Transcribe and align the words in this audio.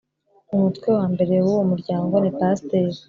umutwewa 0.53 1.03
mbere 1.13 1.35
w 1.45 1.47
uwo 1.53 1.63
muryango 1.71 2.13
ni 2.19 2.31
Pasiteri 2.37 2.97